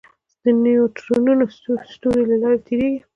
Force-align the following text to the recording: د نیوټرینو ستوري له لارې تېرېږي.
د 0.43 0.45
نیوټرینو 0.63 1.45
ستوري 1.93 2.23
له 2.31 2.35
لارې 2.41 2.59
تېرېږي. 2.67 2.99